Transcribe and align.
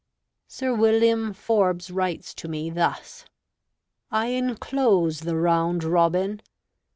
Sir 0.47 0.73
William 0.73 1.31
Forbes 1.31 1.91
writes 1.91 2.33
to 2.33 2.47
me 2.47 2.71
thus: 2.71 3.23
"I 4.09 4.29
inclose 4.29 5.19
the 5.19 5.35
'Round 5.35 5.83
Robin.' 5.83 6.41